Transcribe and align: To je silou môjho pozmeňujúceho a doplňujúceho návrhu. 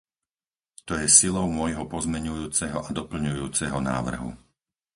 To 0.89 0.93
je 1.01 1.05
silou 1.19 1.45
môjho 1.59 1.83
pozmeňujúceho 1.93 2.79
a 2.89 2.89
doplňujúceho 2.99 3.77
návrhu. 3.91 4.29